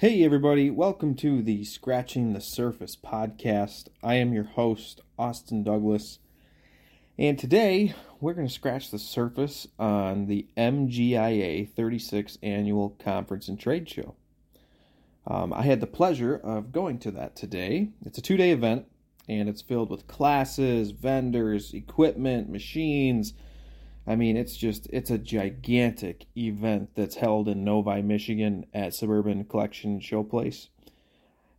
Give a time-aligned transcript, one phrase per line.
[0.00, 3.88] Hey, everybody, welcome to the Scratching the Surface podcast.
[4.00, 6.20] I am your host, Austin Douglas,
[7.18, 13.58] and today we're going to scratch the surface on the MGIA 36th Annual Conference and
[13.58, 14.14] Trade Show.
[15.26, 17.88] Um, I had the pleasure of going to that today.
[18.06, 18.86] It's a two day event,
[19.28, 23.34] and it's filled with classes, vendors, equipment, machines
[24.08, 29.44] I mean, it's just it's a gigantic event that's held in Novi, Michigan at Suburban
[29.44, 30.68] Collection Showplace.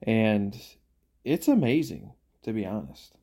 [0.02, 0.59] And
[1.23, 3.14] it's amazing, to be honest.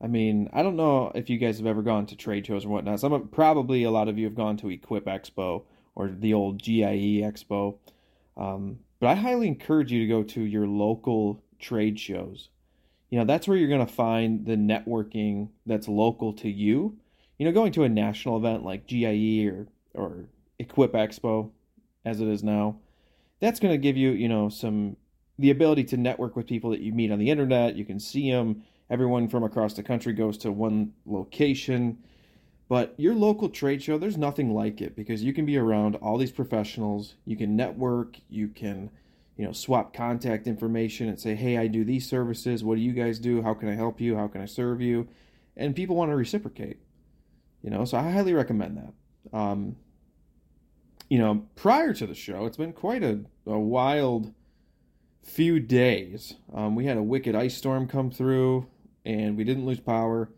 [0.00, 2.68] I mean, I don't know if you guys have ever gone to trade shows or
[2.68, 3.00] whatnot.
[3.00, 5.64] Some probably a lot of you have gone to Equip Expo
[5.96, 7.78] or the old GIE Expo.
[8.36, 12.50] Um, but I highly encourage you to go to your local trade shows.
[13.10, 16.98] You know, that's where you're going to find the networking that's local to you
[17.38, 20.26] you know, going to a national event like GIE or or
[20.58, 21.50] Equip Expo,
[22.04, 22.76] as it is now,
[23.40, 24.96] that's going to give you, you know, some
[25.38, 27.76] the ability to network with people that you meet on the internet.
[27.76, 28.62] You can see them.
[28.88, 31.98] Everyone from across the country goes to one location.
[32.68, 36.18] But your local trade show, there's nothing like it because you can be around all
[36.18, 37.14] these professionals.
[37.24, 38.16] You can network.
[38.28, 38.90] You can,
[39.36, 42.64] you know, swap contact information and say, hey, I do these services.
[42.64, 43.42] What do you guys do?
[43.42, 44.16] How can I help you?
[44.16, 45.06] How can I serve you?
[45.56, 46.78] And people want to reciprocate.
[47.66, 49.36] You know, so I highly recommend that.
[49.36, 49.74] Um,
[51.10, 54.32] you know, prior to the show, it's been quite a, a wild
[55.24, 56.34] few days.
[56.54, 58.68] Um, we had a wicked ice storm come through,
[59.04, 60.30] and we didn't lose power.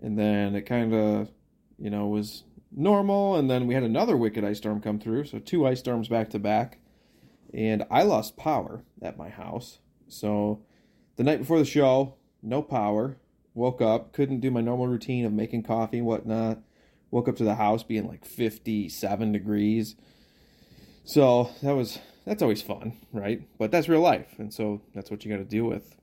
[0.00, 1.30] And then it kind of,
[1.78, 3.36] you know, was normal.
[3.36, 5.26] And then we had another wicked ice storm come through.
[5.26, 6.78] So two ice storms back to back.
[7.52, 9.80] And I lost power at my house.
[10.08, 10.62] So
[11.16, 13.18] the night before the show, no power
[13.54, 16.58] woke up, couldn't do my normal routine of making coffee and whatnot.
[17.10, 19.96] Woke up to the house being like 57 degrees.
[21.04, 23.42] So that was that's always fun, right?
[23.58, 25.96] But that's real life, and so that's what you got to deal with.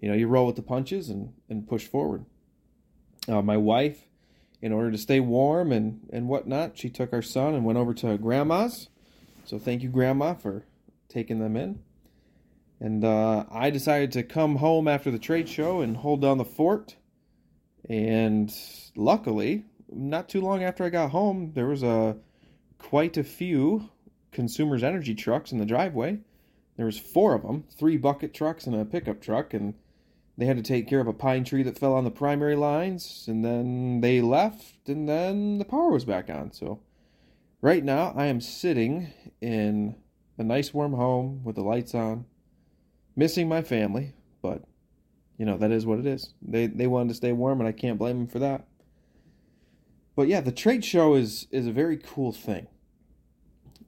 [0.00, 2.24] You know, you roll with the punches and and push forward.
[3.28, 4.06] Uh, my wife,
[4.62, 7.92] in order to stay warm and and whatnot, she took our son and went over
[7.94, 8.88] to grandma's.
[9.44, 10.64] So thank you, grandma, for
[11.08, 11.80] taking them in.
[12.80, 16.44] And uh, I decided to come home after the trade show and hold down the
[16.44, 16.96] fort.
[17.88, 18.52] And
[18.94, 22.16] luckily, not too long after I got home, there was a
[22.78, 23.90] quite a few
[24.30, 26.18] consumers energy trucks in the driveway.
[26.76, 29.74] There was four of them, three bucket trucks and a pickup truck, and
[30.36, 33.24] they had to take care of a pine tree that fell on the primary lines,
[33.26, 36.52] and then they left, and then the power was back on.
[36.52, 36.78] So
[37.60, 39.96] right now I am sitting in
[40.36, 42.26] a nice warm home with the lights on
[43.18, 44.62] missing my family, but
[45.36, 46.32] you know that is what it is.
[46.40, 48.66] They they wanted to stay warm, and I can't blame them for that.
[50.16, 52.68] But yeah, the trade show is is a very cool thing,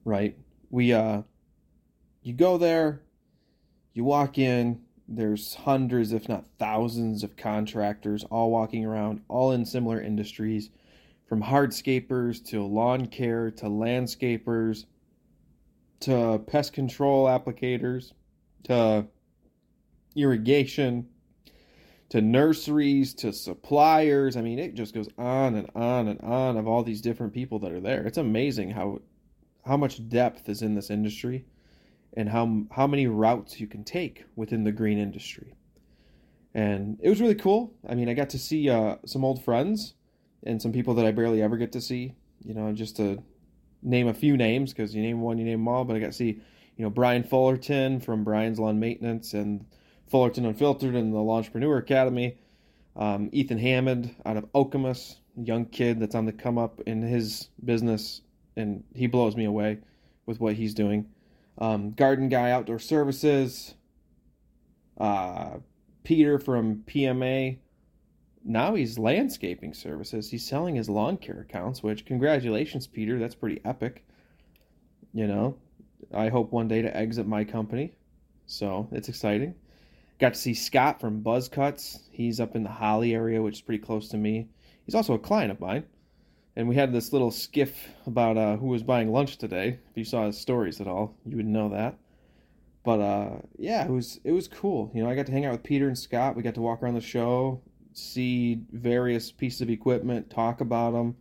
[0.04, 0.36] right?
[0.68, 1.22] We uh,
[2.22, 3.02] you go there,
[3.94, 4.82] you walk in.
[5.12, 10.70] There's hundreds, if not thousands, of contractors all walking around, all in similar industries,
[11.28, 14.86] from hardscapers to lawn care to landscapers
[16.00, 18.12] to pest control applicators
[18.64, 19.06] to
[20.16, 21.08] irrigation
[22.10, 24.36] to nurseries to suppliers.
[24.36, 27.58] I mean, it just goes on and on and on of all these different people
[27.60, 28.04] that are there.
[28.04, 29.00] It's amazing how
[29.64, 31.44] how much depth is in this industry
[32.14, 35.54] and how how many routes you can take within the green industry.
[36.52, 37.72] And it was really cool.
[37.88, 39.94] I mean, I got to see uh, some old friends
[40.42, 42.14] and some people that I barely ever get to see.
[42.44, 43.22] You know, just to
[43.82, 45.84] name a few names because you name one, you name them all.
[45.84, 46.40] But I got to see,
[46.76, 49.64] you know, Brian Fullerton from Brian's Lawn Maintenance and
[50.10, 52.36] Fullerton Unfiltered and the Lawnpreneur Academy.
[52.96, 57.48] Um, Ethan Hammond out of Okemos, young kid that's on the come up in his
[57.64, 58.20] business,
[58.56, 59.78] and he blows me away
[60.26, 61.06] with what he's doing.
[61.58, 63.74] Um, garden Guy Outdoor Services,
[64.98, 65.58] uh,
[66.02, 67.58] Peter from PMA.
[68.44, 70.30] Now he's landscaping services.
[70.30, 73.18] He's selling his lawn care accounts, which congratulations, Peter.
[73.18, 74.04] That's pretty epic.
[75.12, 75.56] You know,
[76.12, 77.92] I hope one day to exit my company.
[78.46, 79.54] So it's exciting.
[80.20, 82.00] Got to see Scott from Buzz Cuts.
[82.10, 84.48] He's up in the Holly area, which is pretty close to me.
[84.84, 85.84] He's also a client of mine.
[86.56, 89.78] And we had this little skiff about uh, who was buying lunch today.
[89.90, 91.96] If you saw his stories at all, you would know that.
[92.84, 94.90] But uh, yeah, it was it was cool.
[94.94, 96.36] You know, I got to hang out with Peter and Scott.
[96.36, 97.62] We got to walk around the show,
[97.94, 101.16] see various pieces of equipment, talk about them.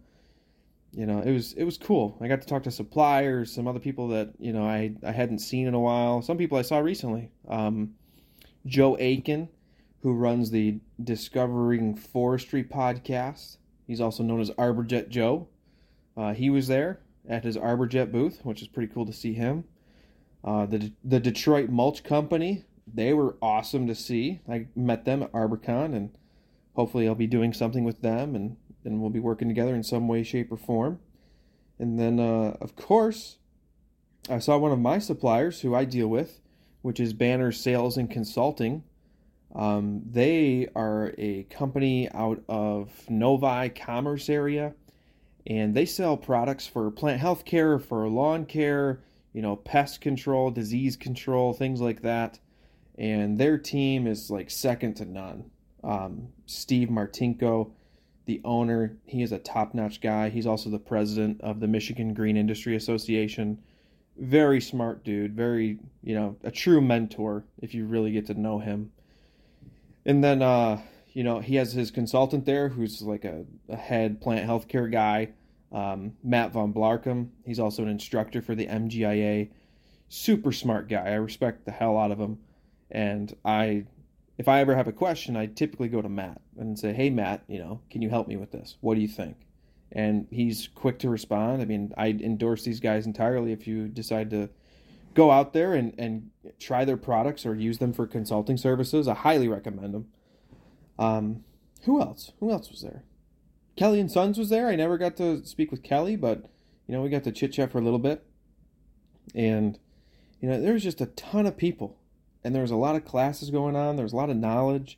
[0.91, 2.17] You know, it was it was cool.
[2.19, 5.39] I got to talk to suppliers, some other people that you know I I hadn't
[5.39, 6.21] seen in a while.
[6.21, 7.31] Some people I saw recently.
[7.47, 7.93] Um,
[8.65, 9.49] Joe Aiken,
[10.01, 13.57] who runs the Discovering Forestry podcast.
[13.87, 15.47] He's also known as Arborjet Joe.
[16.15, 19.63] Uh, he was there at his Arborjet booth, which is pretty cool to see him.
[20.43, 24.39] Uh, the the Detroit Mulch Company, they were awesome to see.
[24.49, 26.11] I met them at ArborCon, and
[26.75, 30.07] hopefully I'll be doing something with them, and and we'll be working together in some
[30.07, 30.99] way, shape, or form.
[31.77, 33.37] And then, uh, of course,
[34.29, 36.39] I saw one of my suppliers who I deal with,
[36.81, 38.83] which is Banner Sales and Consulting.
[39.55, 44.73] Um, they are a company out of Novi Commerce area,
[45.47, 49.01] and they sell products for plant health care, for lawn care,
[49.33, 52.39] you know, pest control, disease control, things like that.
[52.97, 55.49] And their team is like second to none.
[55.83, 57.71] Um, Steve Martinko,
[58.25, 60.29] the owner, he is a top notch guy.
[60.29, 63.59] He's also the president of the Michigan Green Industry Association.
[64.19, 68.59] Very smart dude, very, you know, a true mentor if you really get to know
[68.59, 68.91] him.
[70.05, 70.81] And then, uh,
[71.13, 75.29] you know, he has his consultant there who's like a, a head plant healthcare guy,
[75.71, 77.29] um, Matt Von Blarkum.
[77.45, 79.49] He's also an instructor for the MGIA.
[80.09, 81.05] Super smart guy.
[81.07, 82.39] I respect the hell out of him.
[82.91, 83.85] And I
[84.39, 87.43] if I ever have a question, I typically go to Matt and say, "Hey, Matt,
[87.47, 88.77] you know, can you help me with this?
[88.81, 89.35] What do you think?"
[89.91, 91.61] And he's quick to respond.
[91.61, 93.51] I mean, I endorse these guys entirely.
[93.51, 94.49] If you decide to
[95.15, 99.15] go out there and and try their products or use them for consulting services, I
[99.15, 100.07] highly recommend them.
[100.99, 101.43] Um,
[101.83, 102.33] who else?
[102.39, 103.03] Who else was there?
[103.75, 104.67] Kelly and Sons was there.
[104.67, 106.43] I never got to speak with Kelly, but
[106.85, 108.23] you know, we got to chit chat for a little bit,
[109.33, 109.79] and
[110.39, 111.99] you know, there was just a ton of people
[112.43, 113.95] and there was a lot of classes going on.
[113.95, 114.97] There was a lot of knowledge,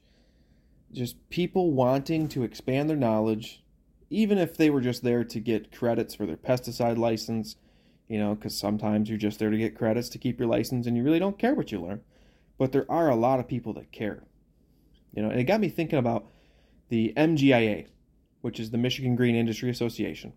[0.91, 3.63] just people wanting to expand their knowledge,
[4.11, 7.55] even if they were just there to get credits for their pesticide license.
[8.07, 10.97] You know, because sometimes you're just there to get credits to keep your license, and
[10.97, 12.01] you really don't care what you learn.
[12.57, 14.23] But there are a lot of people that care.
[15.15, 16.27] You know, and it got me thinking about
[16.89, 17.87] the MGIA,
[18.41, 20.33] which is the Michigan Green Industry Association.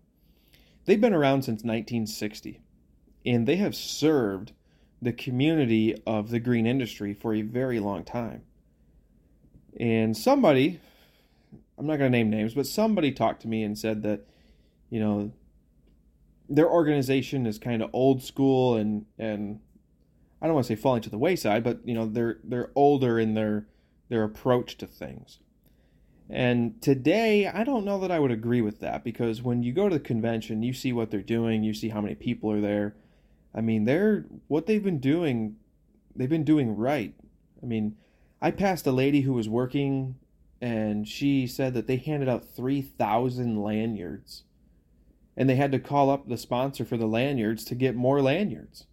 [0.85, 2.61] They've been around since 1960,
[3.25, 4.53] and they have served
[5.01, 8.43] the community of the green industry for a very long time.
[9.77, 10.79] And somebody,
[11.77, 14.27] I'm not going to name names, but somebody talked to me and said that,
[14.89, 15.31] you know,
[16.47, 19.59] their organization is kind of old school and and
[20.41, 23.19] I don't want to say falling to the wayside, but you know, they're they're older
[23.19, 23.67] in their
[24.09, 25.39] their approach to things.
[26.29, 29.89] And today, I don't know that I would agree with that because when you go
[29.89, 32.95] to the convention, you see what they're doing, you see how many people are there,
[33.55, 35.55] I mean, they're what they've been doing.
[36.15, 37.13] They've been doing right.
[37.61, 37.95] I mean,
[38.41, 40.15] I passed a lady who was working,
[40.61, 44.43] and she said that they handed out three thousand lanyards,
[45.35, 48.85] and they had to call up the sponsor for the lanyards to get more lanyards.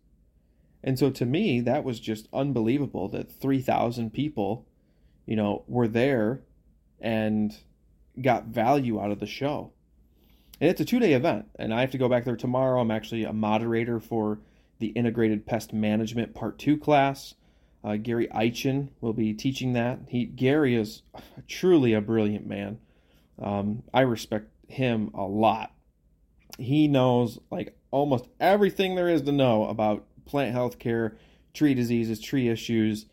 [0.84, 4.66] And so to me, that was just unbelievable that three thousand people,
[5.26, 6.42] you know, were there,
[7.00, 7.56] and
[8.20, 9.72] got value out of the show.
[10.60, 12.80] And it's a two day event, and I have to go back there tomorrow.
[12.80, 14.38] I'm actually a moderator for
[14.78, 17.34] the Integrated Pest Management Part 2 class.
[17.84, 20.00] Uh, Gary Eichen will be teaching that.
[20.08, 21.02] He Gary is
[21.48, 22.78] truly a brilliant man.
[23.40, 25.72] Um, I respect him a lot.
[26.58, 31.16] He knows like almost everything there is to know about plant health care,
[31.54, 33.06] tree diseases, tree issues.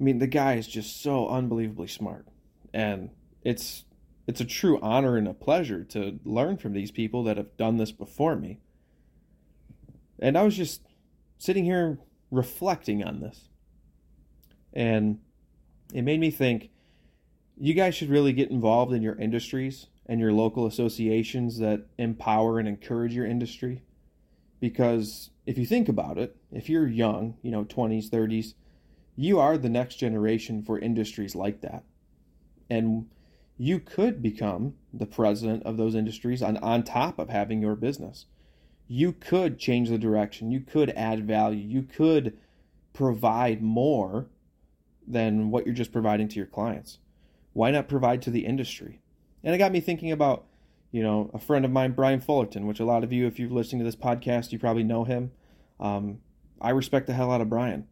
[0.00, 2.26] I mean, the guy is just so unbelievably smart,
[2.72, 3.10] and
[3.42, 3.84] it's
[4.26, 7.76] it's a true honor and a pleasure to learn from these people that have done
[7.76, 8.60] this before me.
[10.18, 10.82] And I was just
[11.38, 11.98] sitting here
[12.30, 13.48] reflecting on this.
[14.76, 15.18] And
[15.92, 16.70] it made me think
[17.56, 22.58] you guys should really get involved in your industries and your local associations that empower
[22.58, 23.82] and encourage your industry.
[24.60, 28.54] Because if you think about it, if you're young, you know, 20s, 30s,
[29.16, 31.82] you are the next generation for industries like that.
[32.68, 33.08] And
[33.56, 38.26] you could become the president of those industries on, on top of having your business
[38.88, 40.50] you could change the direction.
[40.50, 41.58] You could add value.
[41.58, 42.36] You could
[42.92, 44.26] provide more
[45.06, 46.98] than what you're just providing to your clients.
[47.52, 49.00] Why not provide to the industry?
[49.42, 50.44] And it got me thinking about,
[50.90, 53.52] you know, a friend of mine, Brian Fullerton, which a lot of you, if you've
[53.52, 55.30] listened to this podcast, you probably know him.
[55.78, 56.18] Um,
[56.60, 57.86] I respect the hell out of Brian.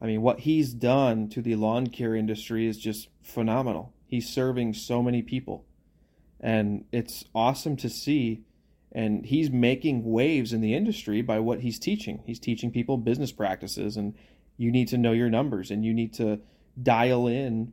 [0.00, 3.92] I mean, what he's done to the lawn care industry is just phenomenal.
[4.06, 5.64] He's serving so many people.
[6.40, 8.44] And it's awesome to see
[8.92, 12.22] and he's making waves in the industry by what he's teaching.
[12.24, 14.14] He's teaching people business practices, and
[14.58, 16.40] you need to know your numbers and you need to
[16.80, 17.72] dial in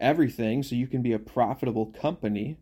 [0.00, 2.58] everything so you can be a profitable company.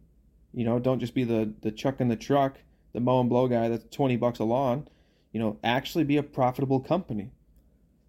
[0.52, 2.58] You know, don't just be the the chuck in the truck,
[2.92, 4.88] the mow and blow guy that's twenty bucks a lawn.
[5.32, 7.30] You know, actually be a profitable company.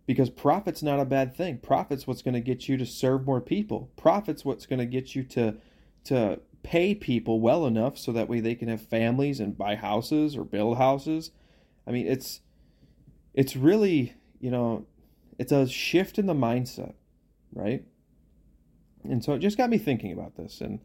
[0.05, 1.59] Because profit's not a bad thing.
[1.59, 3.89] Profit's what's going to get you to serve more people.
[3.95, 5.55] Profit's what's going to get you to
[6.05, 10.35] to pay people well enough so that way they can have families and buy houses
[10.35, 11.31] or build houses.
[11.87, 12.41] I mean, it's
[13.33, 14.85] it's really you know,
[15.37, 16.93] it's a shift in the mindset,
[17.53, 17.83] right?
[19.03, 20.79] And so it just got me thinking about this and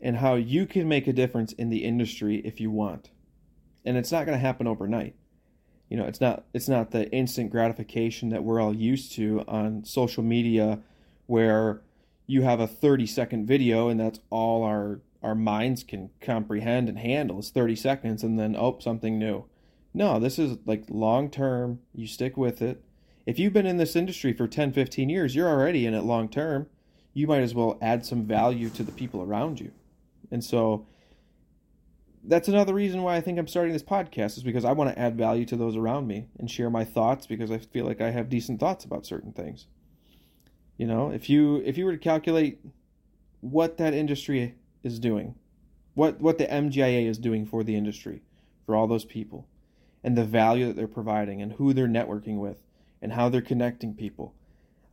[0.00, 3.10] and how you can make a difference in the industry if you want.
[3.84, 5.14] And it's not going to happen overnight.
[5.88, 9.84] You know, it's not it's not the instant gratification that we're all used to on
[9.84, 10.80] social media
[11.26, 11.82] where
[12.26, 16.98] you have a 30 second video and that's all our our minds can comprehend and
[16.98, 19.44] handle is 30 seconds and then oh something new
[19.94, 22.82] no this is like long term you stick with it
[23.26, 26.28] if you've been in this industry for 10 15 years you're already in it long
[26.28, 26.66] term
[27.14, 29.70] you might as well add some value to the people around you
[30.30, 30.86] and so
[32.24, 34.98] that's another reason why I think I'm starting this podcast is because I want to
[34.98, 38.10] add value to those around me and share my thoughts because I feel like I
[38.10, 39.66] have decent thoughts about certain things.
[40.76, 42.60] You know, if you if you were to calculate
[43.40, 45.34] what that industry is doing,
[45.94, 48.22] what what the MGIA is doing for the industry,
[48.66, 49.48] for all those people,
[50.04, 52.62] and the value that they're providing and who they're networking with
[53.02, 54.34] and how they're connecting people.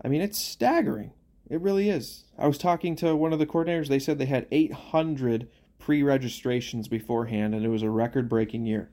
[0.03, 1.11] I mean, it's staggering.
[1.49, 2.25] It really is.
[2.37, 3.87] I was talking to one of the coordinators.
[3.87, 5.47] They said they had 800
[5.77, 8.91] pre registrations beforehand, and it was a record breaking year.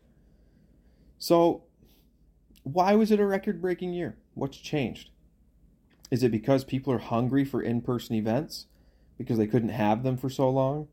[1.18, 1.64] So,
[2.62, 4.16] why was it a record breaking year?
[4.35, 5.11] What's changed?
[6.11, 8.66] Is it because people are hungry for in person events
[9.18, 10.88] because they couldn't have them for so long?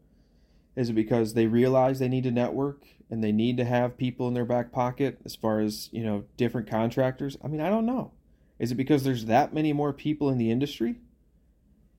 [0.75, 4.27] Is it because they realize they need to network and they need to have people
[4.27, 7.37] in their back pocket as far as, you know, different contractors?
[7.43, 8.11] I mean, I don't know.
[8.59, 10.95] Is it because there's that many more people in the industry?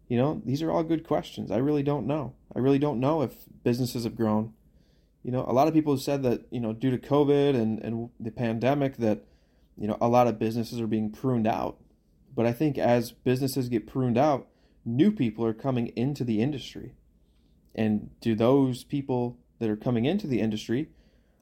[0.08, 1.50] You know, these are all good questions.
[1.50, 2.34] I really don't know.
[2.54, 4.52] I really don't know if businesses have grown.
[5.22, 7.78] You know, a lot of people have said that, you know, due to COVID and,
[7.80, 9.24] and the pandemic that,
[9.78, 11.78] you know, a lot of businesses are being pruned out.
[12.34, 14.48] But I think as businesses get pruned out,
[14.84, 16.94] new people are coming into the industry.
[17.74, 20.88] And do those people that are coming into the industry,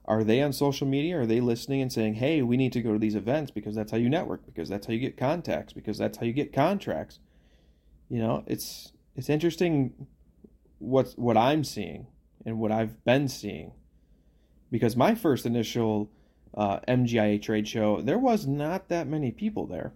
[0.04, 1.20] are they on social media?
[1.20, 3.92] Are they listening and saying, hey, we need to go to these events because that's
[3.92, 7.18] how you network, because that's how you get contacts, because that's how you get contracts?
[8.08, 10.06] You know, it's it's interesting
[10.78, 12.06] what's what I'm seeing
[12.44, 13.72] and what I've been seeing.
[14.70, 16.10] Because my first initial
[16.54, 19.92] uh, MGIA trade show, there was not that many people there.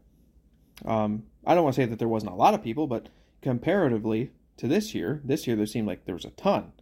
[0.84, 3.08] Um, I don't want to say that there wasn't a lot of people, but
[3.42, 6.72] comparatively to this year, this year there seemed like there was a ton.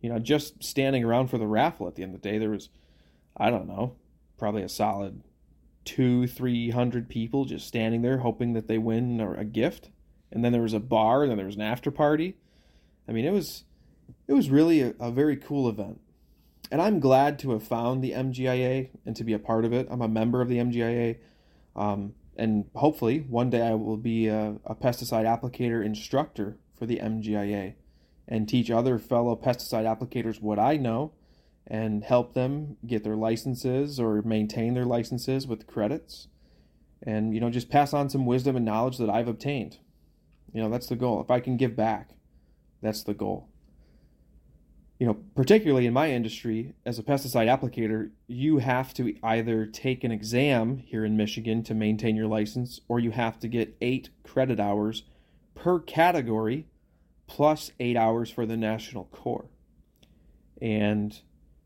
[0.00, 2.50] You know, just standing around for the raffle at the end of the day, there
[2.50, 2.68] was,
[3.36, 3.96] I don't know,
[4.38, 5.22] probably a solid
[5.84, 9.90] two, three hundred people just standing there hoping that they win a gift
[10.36, 12.36] and then there was a bar, and then there was an after party.
[13.08, 13.64] I mean, it was
[14.28, 16.00] it was really a, a very cool event,
[16.70, 19.86] and I'm glad to have found the MGIA and to be a part of it.
[19.90, 21.18] I'm a member of the MGIA,
[21.74, 26.98] um, and hopefully one day I will be a, a pesticide applicator instructor for the
[26.98, 27.74] MGIA
[28.28, 31.12] and teach other fellow pesticide applicators what I know
[31.66, 36.28] and help them get their licenses or maintain their licenses with credits
[37.02, 39.78] and you know just pass on some wisdom and knowledge that I've obtained.
[40.52, 41.20] You know, that's the goal.
[41.20, 42.10] If I can give back,
[42.80, 43.48] that's the goal.
[44.98, 50.04] You know, particularly in my industry, as a pesticide applicator, you have to either take
[50.04, 54.08] an exam here in Michigan to maintain your license, or you have to get eight
[54.24, 55.02] credit hours
[55.56, 56.68] per category,
[57.26, 59.46] plus eight hours for the national core.
[60.62, 61.20] And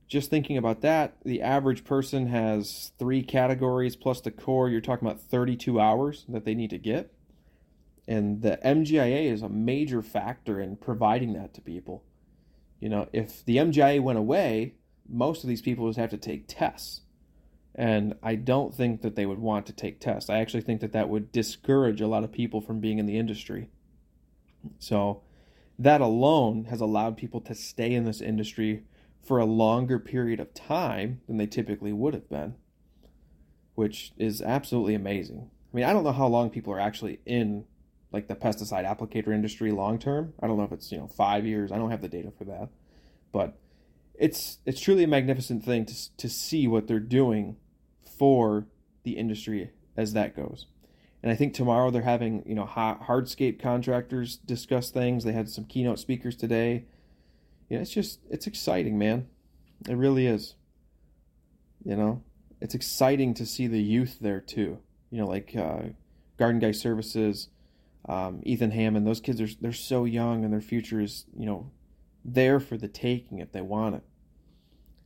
[0.09, 4.71] just thinking about that, the average person has three categories plus the core.
[4.71, 7.13] You're talking about 32 hours that they need to get.
[8.09, 12.03] And the MGIA is a major factor in providing that to people.
[12.81, 14.75] You know, if the MGIA went away,
[15.09, 17.03] most of these people would have to take tests.
[17.75, 20.29] And I don't think that they would want to take tests.
[20.29, 23.19] I actually think that that would discourage a lot of people from being in the
[23.19, 23.69] industry.
[24.79, 25.23] So,
[25.79, 28.85] that alone has allowed people to stay in this industry
[29.23, 32.55] for a longer period of time than they typically would have been,
[33.75, 35.51] which is absolutely amazing.
[35.73, 37.65] I mean, I don't know how long people are actually in
[38.13, 40.35] like the pesticide applicator industry long term.
[40.41, 41.71] I don't know if it's you know five years.
[41.71, 42.69] I don't have the data for that,
[43.33, 43.59] but
[44.15, 47.57] it's it's truly a magnificent thing to to see what they're doing
[48.19, 48.67] for
[49.05, 50.67] the industry as that goes.
[51.23, 55.25] And I think tomorrow they're having you know hardscape contractors discuss things.
[55.25, 56.85] They had some keynote speakers today.
[57.69, 59.29] Yeah, it's just it's exciting, man.
[59.89, 60.55] It really is.
[61.85, 62.23] You know,
[62.61, 64.79] it's exciting to see the youth there too.
[65.11, 65.81] You know, like uh,
[66.39, 67.49] Garden Guy Services
[68.09, 71.71] um, Ethan Hammond, those kids are they're so young and their future is you know
[72.25, 74.03] there for the taking if they want it.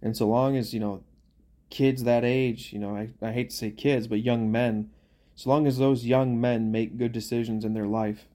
[0.03, 1.03] And so long as you know
[1.71, 4.91] kids that age, you know I, I hate to say kids, but young men,
[5.35, 8.29] so long as those young men make good decisions in their life,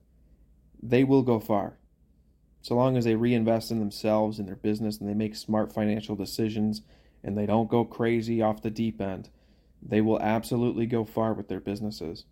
[0.82, 1.76] they will go far.
[2.62, 6.14] So long as they reinvest in themselves and their business and they make smart financial
[6.14, 6.82] decisions
[7.24, 9.30] and they don't go crazy off the deep end,
[9.82, 12.24] they will absolutely go far with their businesses.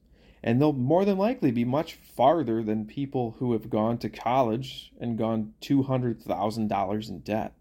[0.42, 4.92] And they'll more than likely be much farther than people who have gone to college
[5.00, 7.54] and gone $200,000 in debt.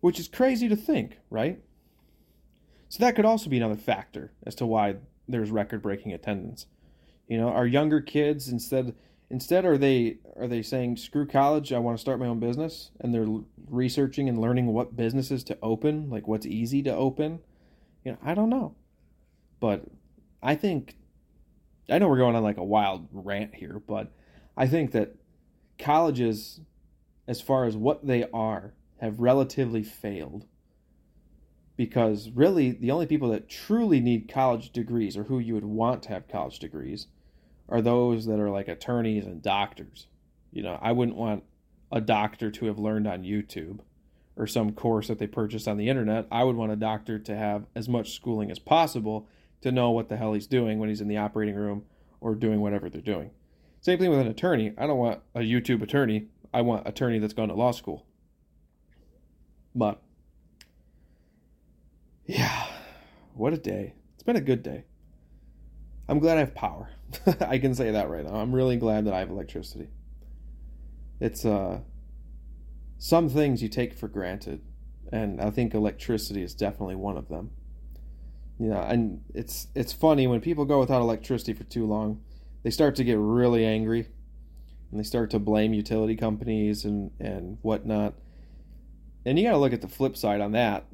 [0.00, 1.60] Which is crazy to think, right?
[2.88, 4.96] So that could also be another factor as to why
[5.28, 6.66] there's record breaking attendance.
[7.28, 8.94] You know, our younger kids instead
[9.30, 12.90] instead are they are they saying screw college, I want to start my own business
[13.00, 13.26] and they're
[13.68, 17.40] researching and learning what businesses to open, like what's easy to open
[18.04, 18.74] you know, I don't know.
[19.60, 19.84] But
[20.42, 20.96] I think
[21.88, 24.12] I know we're going on like a wild rant here, but
[24.56, 25.14] I think that
[25.78, 26.60] colleges
[27.26, 30.46] as far as what they are have relatively failed
[31.76, 36.02] because really the only people that truly need college degrees or who you would want
[36.02, 37.06] to have college degrees
[37.68, 40.06] are those that are like attorneys and doctors.
[40.52, 41.44] You know, I wouldn't want
[41.90, 43.80] a doctor to have learned on YouTube
[44.36, 46.26] or some course that they purchased on the internet.
[46.30, 49.28] I would want a doctor to have as much schooling as possible
[49.62, 51.84] to know what the hell he's doing when he's in the operating room
[52.20, 53.30] or doing whatever they're doing.
[53.80, 54.72] Same thing with an attorney.
[54.78, 56.28] I don't want a YouTube attorney.
[56.54, 58.06] I want attorney that's gone to law school.
[59.74, 60.00] But
[62.26, 62.66] yeah,
[63.34, 63.94] what a day.
[64.14, 64.84] It's been a good day.
[66.08, 66.90] I'm glad I have power.
[67.40, 68.36] I can say that right now.
[68.36, 69.88] I'm really glad that I have electricity.
[71.20, 71.80] It's uh
[72.98, 74.60] some things you take for granted,
[75.12, 77.50] and I think electricity is definitely one of them.
[78.58, 82.22] You know, and it's it's funny when people go without electricity for too long,
[82.62, 84.06] they start to get really angry,
[84.90, 88.14] and they start to blame utility companies and and whatnot.
[89.24, 90.84] And you got to look at the flip side on that,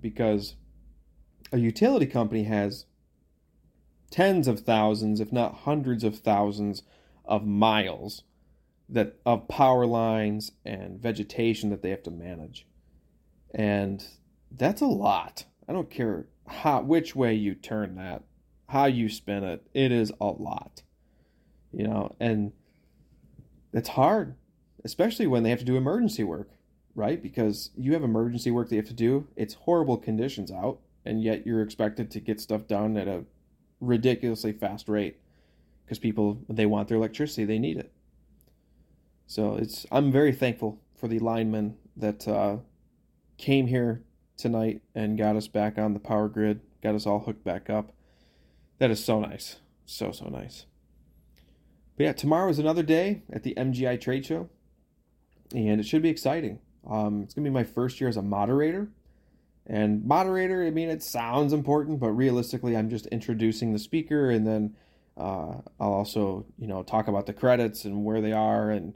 [0.00, 0.54] because
[1.52, 2.86] a utility company has
[4.10, 6.82] tens of thousands, if not hundreds of thousands,
[7.24, 8.22] of miles
[8.88, 12.66] that of power lines and vegetation that they have to manage.
[13.54, 14.02] And
[14.50, 15.44] that's a lot.
[15.68, 18.24] I don't care how which way you turn that,
[18.68, 20.82] how you spin it, it is a lot.
[21.70, 22.52] You know, and
[23.74, 24.36] it's hard,
[24.84, 26.48] especially when they have to do emergency work,
[26.98, 27.22] right?
[27.22, 29.28] Because you have emergency work they have to do.
[29.36, 33.24] It's horrible conditions out, and yet you're expected to get stuff done at a
[33.80, 35.20] ridiculously fast rate
[35.84, 37.92] because people they want their electricity, they need it.
[39.28, 42.56] So it's I'm very thankful for the linemen that uh,
[43.36, 44.02] came here
[44.36, 47.92] tonight and got us back on the power grid, got us all hooked back up.
[48.78, 50.66] That is so nice, so so nice.
[51.96, 54.48] But yeah, tomorrow is another day at the MGI trade show,
[55.54, 56.58] and it should be exciting.
[56.86, 58.88] Um, it's gonna be my first year as a moderator,
[59.66, 60.64] and moderator.
[60.64, 64.74] I mean, it sounds important, but realistically, I'm just introducing the speaker, and then
[65.16, 68.94] uh, I'll also you know talk about the credits and where they are and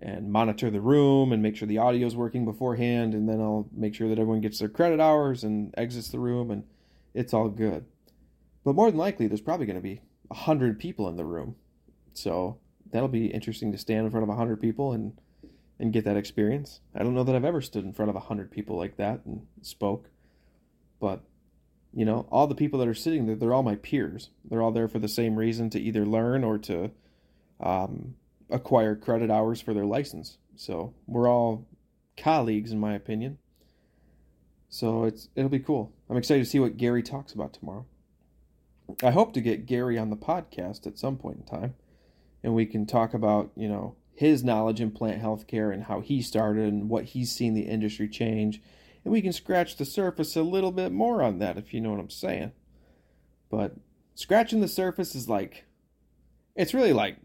[0.00, 3.68] and monitor the room and make sure the audio is working beforehand and then I'll
[3.72, 6.64] make sure that everyone gets their credit hours and exits the room and
[7.14, 7.86] it's all good.
[8.64, 11.56] But more than likely there's probably going to be 100 people in the room.
[12.12, 12.58] So
[12.92, 15.18] that'll be interesting to stand in front of 100 people and
[15.78, 16.80] and get that experience.
[16.94, 19.20] I don't know that I've ever stood in front of a 100 people like that
[19.24, 20.08] and spoke.
[21.00, 21.22] But
[21.92, 24.30] you know, all the people that are sitting there, they're all my peers.
[24.44, 26.90] They're all there for the same reason to either learn or to
[27.60, 28.16] um,
[28.50, 30.36] acquire credit hours for their license.
[30.56, 31.66] So we're all
[32.16, 33.38] colleagues, in my opinion.
[34.68, 35.92] So it's it'll be cool.
[36.10, 37.86] I'm excited to see what Gary talks about tomorrow.
[39.02, 41.74] I hope to get Gary on the podcast at some point in time,
[42.42, 46.22] and we can talk about you know his knowledge in plant healthcare and how he
[46.22, 48.60] started and what he's seen the industry change,
[49.04, 51.90] and we can scratch the surface a little bit more on that if you know
[51.90, 52.52] what I'm saying.
[53.50, 53.76] But
[54.14, 55.64] scratching the surface is like,
[56.56, 57.18] it's really like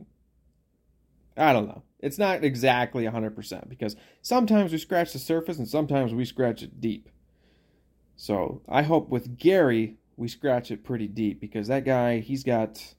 [1.37, 1.83] I don't know.
[1.99, 6.81] It's not exactly 100% because sometimes we scratch the surface and sometimes we scratch it
[6.81, 7.09] deep.
[8.15, 12.95] So I hope with Gary, we scratch it pretty deep because that guy, he's got,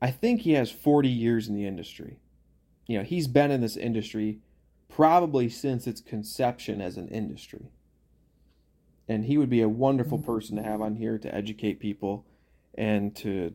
[0.00, 2.18] I think he has 40 years in the industry.
[2.86, 4.38] You know, he's been in this industry
[4.88, 7.70] probably since its conception as an industry.
[9.08, 12.24] And he would be a wonderful person to have on here to educate people
[12.74, 13.54] and to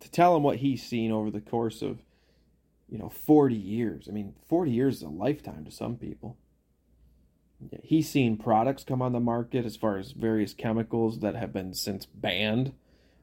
[0.00, 2.02] to tell them what he's seen over the course of
[2.88, 4.06] you know, 40 years.
[4.08, 6.36] I mean, 40 years is a lifetime to some people.
[7.82, 11.72] He's seen products come on the market as far as various chemicals that have been
[11.72, 12.72] since banned.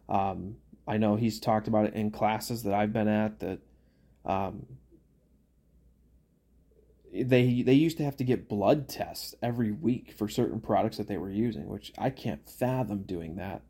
[0.10, 0.56] Um,
[0.88, 3.60] I know he's talked about it in classes that I've been at that
[4.26, 4.66] um,
[7.14, 11.08] they they used to have to get blood tests every week for certain products that
[11.08, 13.62] they were using, which I can't fathom doing that.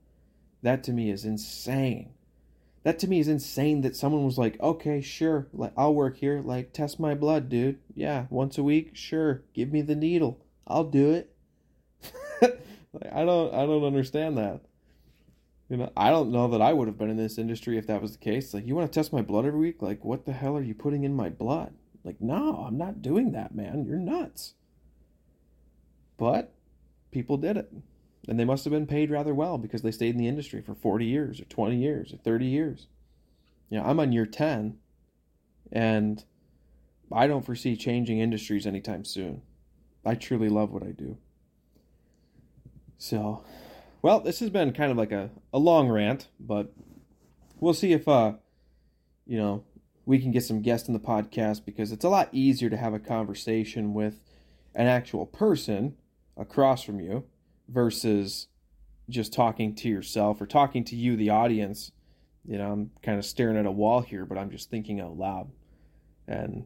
[0.62, 2.14] That to me is insane
[2.84, 6.42] that to me is insane that someone was like, okay, sure, I'll work here.
[6.44, 7.80] Like, test my blood, dude.
[7.94, 9.44] Yeah, once a week, sure.
[9.54, 10.44] Give me the needle.
[10.66, 11.36] I'll do it.
[12.42, 14.62] like, I don't, I don't understand that.
[15.70, 18.02] You know, I don't know that I would have been in this industry if that
[18.02, 18.54] was the case.
[18.54, 19.82] Like, you want to test my blood every week?
[19.82, 21.74] Like, what the hell are you putting in my blood?
[22.04, 23.86] Like, no, I'm not doing that, man.
[23.86, 24.56] You're nuts.
[26.18, 26.54] But
[27.12, 27.72] people did it.
[28.28, 30.76] And they must have been paid rather well because they stayed in the industry for
[30.76, 32.88] 40 years or 20 years or 30 years.
[33.70, 34.78] You know, I'm on year 10
[35.72, 36.24] and
[37.12, 39.42] I don't foresee changing industries anytime soon.
[40.06, 41.18] I truly love what I do.
[42.98, 43.44] So,
[44.02, 46.72] well, this has been kind of like a, a long rant, but
[47.60, 48.34] we'll see if, uh,
[49.26, 49.64] you know,
[50.06, 52.94] we can get some guests in the podcast because it's a lot easier to have
[52.94, 54.22] a conversation with
[54.74, 55.96] an actual person
[56.38, 57.26] across from you
[57.68, 58.48] versus
[59.10, 61.92] just talking to yourself or talking to you, the audience.
[62.46, 65.18] You know, I'm kind of staring at a wall here, but I'm just thinking out
[65.18, 65.52] loud.
[66.28, 66.66] And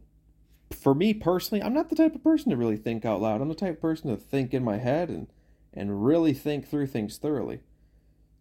[0.71, 3.41] for me personally, I'm not the type of person to really think out loud.
[3.41, 5.27] I'm the type of person to think in my head and
[5.73, 7.59] and really think through things thoroughly.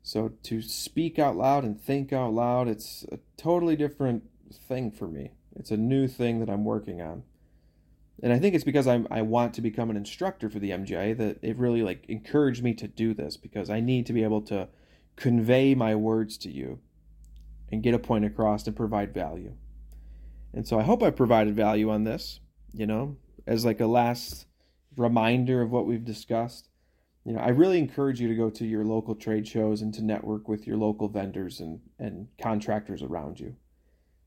[0.02, 5.06] So to speak out loud and think out loud, it's a totally different thing for
[5.08, 5.32] me.
[5.56, 7.22] It's a new thing that I'm working on.
[8.22, 11.16] And I think it's because I'm, I want to become an instructor for the MGA
[11.18, 14.42] that it really like encouraged me to do this because I need to be able
[14.42, 14.68] to
[15.16, 16.80] convey my words to you
[17.70, 19.54] and get a point across and provide value.
[20.52, 22.40] And so I hope I provided value on this,
[22.72, 24.46] you know, as like a last
[24.96, 26.68] reminder of what we've discussed.
[27.24, 30.04] You know, I really encourage you to go to your local trade shows and to
[30.04, 33.56] network with your local vendors and, and contractors around you.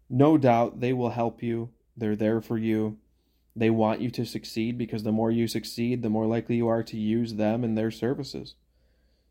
[0.10, 1.70] No doubt they will help you.
[1.96, 2.98] They're there for you.
[3.56, 6.84] They want you to succeed because the more you succeed, the more likely you are
[6.84, 8.56] to use them and their services.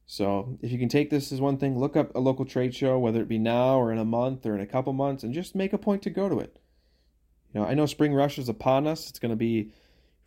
[0.04, 2.98] So, if you can take this as one thing, look up a local trade show,
[2.98, 5.54] whether it be now or in a month or in a couple months, and just
[5.54, 6.58] make a point to go to it.
[7.52, 9.08] You know, I know spring rush is upon us.
[9.08, 9.72] It's going to be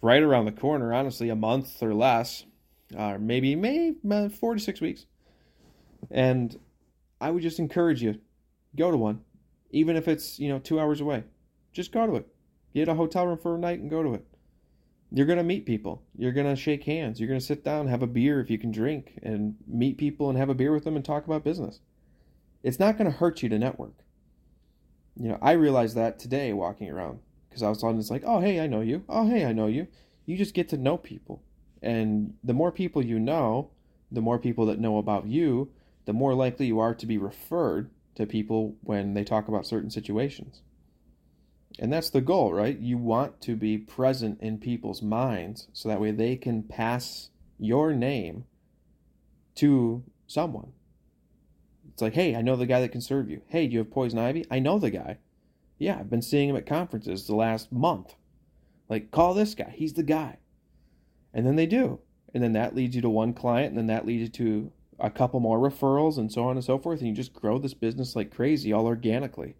[0.01, 2.45] right around the corner, honestly, a month or less,
[2.93, 5.05] or uh, maybe maybe uh, four to six weeks.
[6.09, 6.57] And
[7.21, 8.19] I would just encourage you,
[8.75, 9.21] go to one
[9.71, 11.23] even if it's you know two hours away.
[11.71, 12.27] Just go to it.
[12.73, 14.25] Get a hotel room for a night and go to it.
[15.11, 16.03] You're going to meet people.
[16.15, 17.19] You're going to shake hands.
[17.19, 20.29] You're going to sit down have a beer if you can drink and meet people
[20.29, 21.79] and have a beer with them and talk about business.
[22.61, 23.95] It's not going to hurt you to network.
[25.15, 28.39] You know i realized that today walking around because i was on this like oh
[28.39, 29.03] hey i know you.
[29.09, 29.87] Oh hey i know you.
[30.25, 31.41] You just get to know people.
[31.81, 33.71] And the more people you know
[34.11, 35.71] the more people that know about you
[36.05, 39.89] the more likely you are to be referred to people when they talk about certain
[39.89, 40.61] situations.
[41.79, 42.77] And that's the goal, right?
[42.77, 47.93] You want to be present in people's minds so that way they can pass your
[47.93, 48.43] name
[49.55, 50.73] to someone.
[51.93, 53.41] It's like, hey, I know the guy that can serve you.
[53.47, 54.45] Hey, do you have poison ivy?
[54.51, 55.19] I know the guy.
[55.77, 58.15] Yeah, I've been seeing him at conferences the last month.
[58.89, 59.73] Like, call this guy.
[59.73, 60.39] He's the guy.
[61.33, 61.99] And then they do.
[62.33, 65.09] And then that leads you to one client, and then that leads you to a
[65.09, 68.15] couple more referrals and so on and so forth and you just grow this business
[68.15, 69.55] like crazy all organically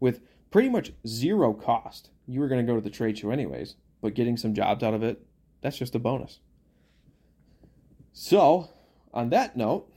[0.00, 2.10] with pretty much zero cost.
[2.26, 4.94] You were going to go to the trade show anyways but getting some jobs out
[4.94, 5.24] of it
[5.60, 6.40] that's just a bonus.
[8.12, 8.70] So
[9.12, 9.90] on that note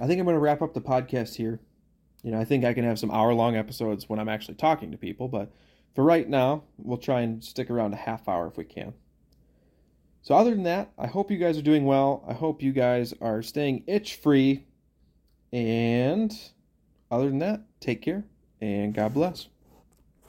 [0.00, 1.60] i think i'm going to wrap up the podcast here.
[2.22, 4.90] You know i think i can have some hour long episodes when i'm actually talking
[4.90, 5.52] to people but
[5.94, 8.92] for right now we'll try and stick around a half hour if we can
[10.28, 12.22] so, other than that, I hope you guys are doing well.
[12.28, 14.66] I hope you guys are staying itch free.
[15.54, 16.38] And
[17.10, 18.24] other than that, take care
[18.60, 19.48] and God bless.